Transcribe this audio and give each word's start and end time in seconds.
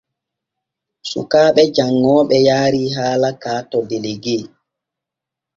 Sukaaɓe 1.09 1.63
janŋooɓe 1.75 2.37
yaarii 2.47 2.93
haala 2.95 3.29
ka 3.41 3.51
to 3.69 3.77
delegue. 3.89 4.37